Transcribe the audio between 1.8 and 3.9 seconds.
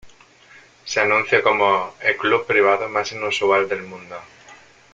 "el club privado más inusual del